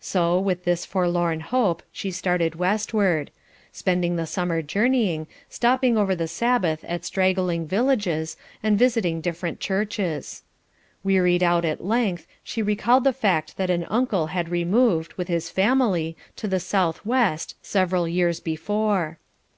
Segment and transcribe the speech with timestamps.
[0.00, 3.30] So, with this forlorn hope, she started westward;
[3.70, 10.42] spending the summer journeying, stopping over the Sabbath at straggling villages, and visiting different churches.
[11.02, 15.50] Wearied out at length, she recalled the fact that an uncle had removed, with his
[15.50, 19.18] family, to the south west, several years before.